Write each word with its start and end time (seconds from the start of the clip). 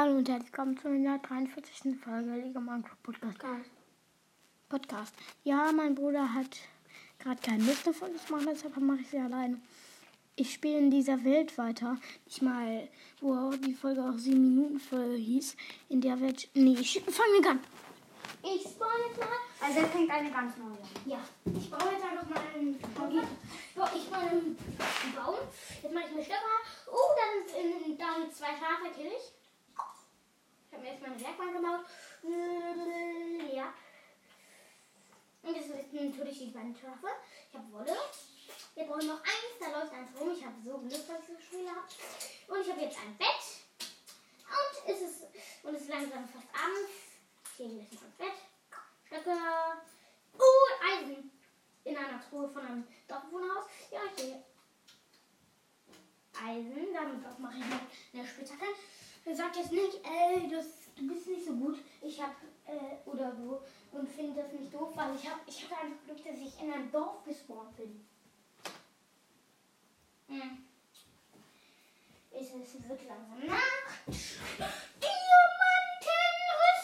Hallo 0.00 0.18
und 0.18 0.28
herzlich 0.28 0.52
willkommen 0.52 0.78
zur 0.78 0.92
143. 0.92 1.98
Folge 2.00 2.30
Liga 2.30 2.60
Minecraft 2.60 3.02
Podcast. 3.02 3.70
Podcast. 4.68 5.12
Ja, 5.42 5.72
mein 5.72 5.96
Bruder 5.96 6.32
hat 6.34 6.56
gerade 7.18 7.40
keine 7.42 7.64
Lust 7.64 7.84
eine 7.84 7.94
Folge 7.94 8.16
zu 8.24 8.32
machen, 8.32 8.46
deshalb 8.48 8.76
mache 8.76 9.00
ich 9.00 9.08
sie 9.08 9.18
alleine. 9.18 9.60
Ich 10.36 10.52
spiele 10.52 10.78
in 10.78 10.92
dieser 10.92 11.24
Welt 11.24 11.58
weiter. 11.58 11.98
Ich 12.26 12.40
mal, 12.40 12.86
wo 13.20 13.50
die 13.50 13.74
Folge 13.74 14.04
auch 14.04 14.16
7 14.16 14.40
Minuten 14.40 14.78
Folge 14.78 15.16
hieß. 15.16 15.56
In 15.88 16.00
der 16.00 16.20
Welt. 16.20 16.48
Nee, 16.54 16.76
ich 16.78 17.02
fange 17.02 17.50
an. 17.50 17.58
Ich 18.44 18.62
spawn 18.70 18.88
jetzt 19.08 19.18
mal. 19.18 19.26
Also 19.66 19.80
er 19.80 19.86
fängt 19.88 20.10
eine 20.12 20.30
ganz 20.30 20.56
neue 20.58 20.68
an. 20.68 20.78
Ja, 21.06 21.18
ich 21.44 21.68
baue 21.68 21.90
jetzt 21.90 22.04
einfach 22.04 22.28
mal 22.28 22.40
einen. 22.54 22.78
Boah, 23.74 23.90
ich 23.96 24.08
mal 24.08 24.28
einen 24.28 24.56
Baum. 25.16 25.34
Jetzt 25.82 25.92
mache 25.92 26.04
ich 26.08 26.14
mir 26.14 26.22
Stöcker. 26.22 26.56
Oh, 26.86 27.16
dann, 27.18 27.64
in, 27.64 27.98
dann 27.98 28.32
zwei 28.32 28.50
Schafe 28.50 28.94
kill 28.94 29.06
ich. 29.06 29.32
Ich 30.68 30.74
habe 30.74 30.82
mir 30.82 30.92
jetzt 30.92 31.02
meine 31.02 31.20
Werkbank 31.20 31.52
gebaut. 31.54 31.86
Ja. 33.54 33.72
Und 35.42 35.56
jetzt 35.56 35.66
ist 35.66 35.92
natürlich 35.92 36.38
die 36.38 36.52
Schafe. 36.52 37.08
Ich 37.48 37.58
habe 37.58 37.72
Wolle. 37.72 37.96
Wir 38.74 38.84
brauchen 38.84 39.06
noch 39.06 39.20
eins, 39.20 39.58
da 39.58 39.66
läuft 39.78 39.92
eins 39.92 40.10
rum. 40.20 40.30
Ich 40.36 40.44
habe 40.44 40.54
so 40.62 40.78
Glück, 40.78 41.08
dass 41.08 41.20
ich 41.20 41.26
so 41.26 41.40
Spiele 41.40 41.70
habe. 41.70 41.88
Und 42.48 42.60
ich 42.60 42.70
habe 42.70 42.82
jetzt 42.82 42.98
ein 42.98 43.16
Bett. 43.16 43.28
Und 44.46 44.94
es 44.94 45.00
ist, 45.00 45.22
und 45.62 45.74
es 45.74 45.82
ist 45.82 45.88
langsam 45.88 46.28
fast 46.28 46.46
abends. 46.52 46.90
Ich 47.44 47.56
gehe 47.56 47.68
gleich 47.68 47.92
ins 47.92 48.16
Bett. 48.16 48.38
Stöcke. 49.06 49.36
Oh, 50.38 50.68
Eisen. 50.92 51.30
In 51.84 51.96
einer 51.96 52.20
Truhe 52.28 52.48
von 52.48 52.66
einem 52.66 52.86
Dorfbewohnerhaus. 53.06 53.64
Ja, 53.90 54.00
ich 54.04 54.22
sehe. 54.22 54.44
Eisen. 56.44 56.92
Damit 56.92 57.38
mache 57.38 57.56
ich 57.58 57.64
eine 58.18 58.28
Spitzhacke. 58.28 58.66
Sagt 59.48 59.60
jetzt 59.60 59.72
nicht, 59.72 60.04
ey, 60.04 60.46
das, 60.50 60.66
du 60.94 61.08
bist 61.08 61.26
nicht 61.26 61.46
so 61.46 61.54
gut. 61.54 61.78
Ich 62.02 62.20
habe, 62.20 62.34
äh, 62.66 62.98
oder 63.08 63.34
so. 63.34 63.62
Und 63.92 64.06
finde 64.06 64.42
das 64.42 64.52
nicht 64.52 64.74
doof, 64.74 64.90
weil 64.94 65.16
ich 65.16 65.26
habe 65.26 65.40
ich 65.46 65.64
hatte 65.64 65.80
einfach 65.80 66.04
Glück, 66.04 66.22
dass 66.22 66.36
ich 66.36 66.60
in 66.60 66.70
einem 66.70 66.92
Dorf 66.92 67.24
gespawnt 67.24 67.74
bin. 67.74 68.06
Hm. 70.26 70.66
Es, 72.30 72.48
es 72.48 72.74
wird 72.86 73.00
langsam 73.08 73.46
Nacht. 73.46 74.06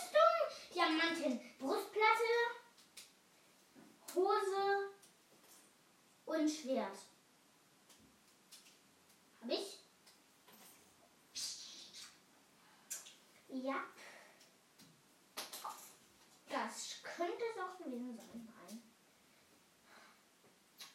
Diamantenrüstung. 0.00 0.30
Diamantenbrustplatte. 0.72 2.32
Hose. 4.14 4.92
Und 6.26 6.48
Schwert. 6.48 6.98
Hab 9.40 9.50
ich? 9.50 9.82
Ja. 13.62 13.76
Das 16.50 17.00
könnte 17.02 17.44
es 17.54 17.60
auch 17.60 17.78
gewesen 17.78 18.16
sein. 18.16 18.50
Nein. 18.66 18.82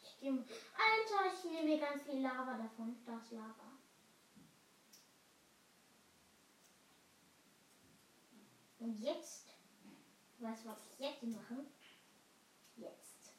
Ich 0.02 0.20
geh, 0.20 0.28
Alter, 0.28 1.34
ich 1.34 1.44
nehme 1.44 1.64
mir 1.64 1.78
ganz 1.78 2.02
viel 2.02 2.20
Lava 2.20 2.58
davon. 2.58 2.96
Das 3.06 3.30
Lava. 3.30 3.72
Und 8.80 9.00
jetzt, 9.00 9.46
weißt 10.38 10.64
du, 10.64 10.68
was 10.68 10.78
ich 10.92 10.98
jetzt 10.98 11.22
mache? 11.22 11.64
Jetzt 12.76 13.32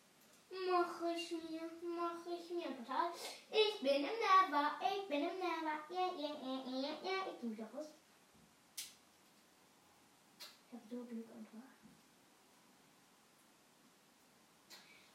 mache 0.49 1.13
ich 1.15 1.31
mir, 1.31 1.71
mache 1.95 2.29
ich 2.31 2.49
mir 2.49 2.75
total. 2.75 3.11
Ich 3.51 3.79
bin 3.79 3.95
im 3.95 4.01
Never, 4.01 4.71
ich 4.81 5.07
bin 5.07 5.21
im 5.21 5.37
Never. 5.37 5.79
Yeah, 5.91 6.11
yeah, 6.17 6.35
yeah, 6.41 6.67
yeah, 6.67 7.03
yeah. 7.03 7.31
Ich 7.31 7.41
gehe 7.41 7.51
wieder 7.51 7.67
raus. 7.67 7.87
So 10.89 11.03
Glück 11.03 11.29
einfach. 11.29 11.69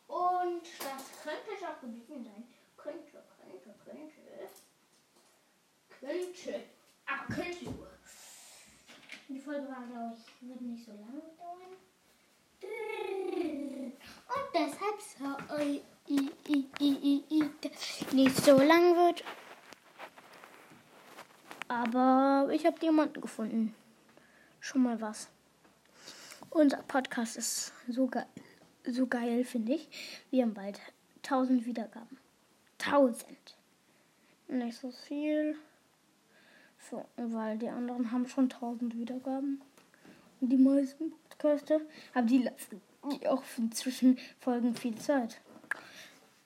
Und 0.06 0.62
das 0.62 1.22
könnte 1.22 1.68
auch 1.68 1.80
gewesen 1.80 2.24
sein. 2.24 2.44
Könnte, 2.76 3.24
könnte, 3.40 3.74
könnte. 3.84 4.14
Könnte. 5.98 6.64
Aber 7.06 7.34
könnte 7.34 7.64
nur. 7.64 7.90
Die 9.28 9.40
Folge 9.40 9.68
war, 9.68 9.84
glaube 9.86 10.16
ich, 10.16 10.48
wird 10.48 10.60
nicht 10.60 10.84
so 10.84 10.92
lange 10.92 11.22
dauern. 11.36 11.76
Und 14.28 14.48
deshalb 14.54 15.00
so 15.00 15.56
i, 15.56 15.82
i, 16.08 16.30
i, 16.48 16.68
i, 16.80 17.24
i, 17.30 17.50
nicht 18.14 18.36
so 18.36 18.58
lang 18.58 18.94
wird. 18.94 19.24
Aber 21.66 22.48
ich 22.52 22.64
habe 22.64 22.78
Diamanten 22.78 23.20
gefunden. 23.20 23.74
Schon 24.60 24.82
mal 24.84 25.00
was. 25.00 25.33
Unser 26.54 26.84
Podcast 26.84 27.36
ist 27.36 27.72
so 27.88 28.06
geil, 28.06 28.28
so 28.86 29.08
geil 29.08 29.42
finde 29.42 29.74
ich. 29.74 29.88
Wir 30.30 30.44
haben 30.44 30.54
bald 30.54 30.80
1000 31.24 31.66
Wiedergaben. 31.66 32.16
1000. 32.78 33.26
Nicht 34.46 34.78
so 34.78 34.92
viel. 34.92 35.56
So, 36.88 37.04
weil 37.16 37.58
die 37.58 37.68
anderen 37.68 38.12
haben 38.12 38.28
schon 38.28 38.44
1000 38.44 38.96
Wiedergaben. 38.96 39.62
Und 40.40 40.48
die 40.48 40.56
meisten 40.56 41.10
Podcaster 41.28 41.80
haben 42.14 42.28
die, 42.28 42.48
die 43.10 43.26
auch 43.26 43.42
zwischen 43.72 44.16
Folgen 44.38 44.76
viel 44.76 44.96
Zeit. 44.96 45.40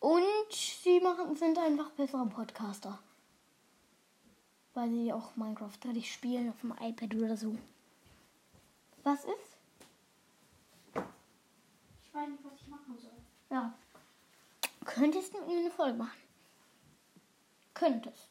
Und 0.01 0.25
sie 0.51 1.01
machen, 1.01 1.37
sind 1.37 1.59
einfach 1.59 1.91
bessere 1.91 2.25
Podcaster. 2.25 2.99
Weil 4.73 4.89
sie 4.89 5.13
auch 5.13 5.37
Minecraft 5.37 5.77
dadurch 5.83 6.11
spielen 6.11 6.49
auf 6.49 6.61
dem 6.63 6.73
iPad 6.81 7.15
oder 7.15 7.37
so. 7.37 7.55
Was 9.03 9.25
ist? 9.25 9.48
Nicht, 12.29 12.45
was 12.45 12.61
ich 12.61 12.67
machen 12.69 12.99
soll. 12.99 13.11
Ja. 13.51 13.73
Könntest 14.85 15.35
du 15.35 15.39
mit 15.41 15.49
mir 15.49 15.59
eine 15.59 15.71
Folge 15.71 15.99
machen? 15.99 16.19
Könntest. 17.75 18.29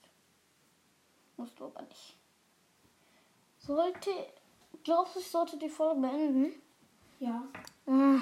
Musst 1.37 1.59
du 1.59 1.65
aber 1.65 1.81
nicht. 1.83 2.15
Sollte. 3.59 4.09
Glaubst 4.83 5.15
du, 5.15 5.19
ich 5.19 5.29
sollte 5.29 5.57
die 5.57 5.69
Folge 5.69 6.01
beenden? 6.01 6.53
Ja. 7.19 7.43
Ah, 7.87 8.19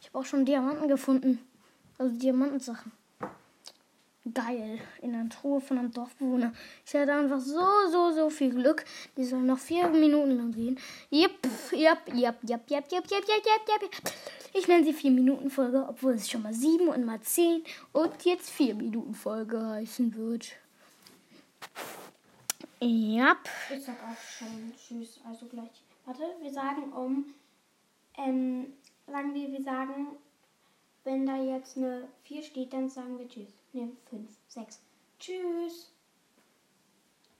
Ich 0.00 0.08
habe 0.08 0.18
auch 0.18 0.24
schon 0.24 0.44
Diamanten 0.44 0.88
gefunden. 0.88 1.44
Also 1.98 2.16
Diamantensachen. 2.16 2.92
Geil. 4.32 4.80
In 5.02 5.14
einer 5.14 5.28
Truhe 5.28 5.60
von 5.60 5.78
einem 5.78 5.92
Dorfbewohner. 5.92 6.52
Ich 6.86 6.94
hatte 6.94 7.12
einfach 7.12 7.40
so, 7.40 7.60
so, 7.90 8.12
so 8.12 8.30
viel 8.30 8.50
Glück. 8.54 8.84
Die 9.16 9.24
soll 9.24 9.42
noch 9.42 9.58
vier 9.58 9.88
Minuten 9.88 10.36
lang 10.36 10.52
gehen. 10.52 10.78
Jep, 11.10 11.46
jep, 11.72 12.08
jep, 12.14 12.36
jep, 12.42 12.70
jep, 12.70 12.90
jep, 12.90 12.90
jep, 12.90 13.10
jep, 13.10 13.44
jep, 13.44 13.82
jep. 13.82 14.12
Ich 14.56 14.68
nenne 14.68 14.84
sie 14.84 14.92
4 14.92 15.10
Minuten 15.10 15.50
Folge, 15.50 15.84
obwohl 15.88 16.12
es 16.12 16.30
schon 16.30 16.42
mal 16.42 16.54
7 16.54 16.86
und 16.86 17.04
mal 17.04 17.20
10 17.20 17.64
und 17.92 18.24
jetzt 18.24 18.50
4 18.50 18.76
Minuten 18.76 19.12
Folge 19.12 19.60
heißen 19.60 20.14
wird. 20.14 20.52
Ja. 22.80 23.36
Ich 23.74 23.82
sag 23.82 23.96
auch 23.96 24.20
schon 24.20 24.72
Tschüss. 24.76 25.18
Also 25.28 25.46
gleich. 25.46 25.82
Warte, 26.04 26.22
wir 26.40 26.52
sagen 26.52 26.92
um. 26.92 27.34
Ähm, 28.16 28.74
sagen 29.08 29.34
wir, 29.34 29.50
wir 29.50 29.62
sagen, 29.62 30.06
wenn 31.02 31.26
da 31.26 31.36
jetzt 31.36 31.76
eine 31.76 32.06
4 32.22 32.42
steht, 32.44 32.72
dann 32.72 32.88
sagen 32.88 33.18
wir 33.18 33.28
Tschüss. 33.28 33.48
Ne, 33.72 33.90
5, 34.08 34.30
6. 34.46 34.80
Tschüss. 35.18 35.93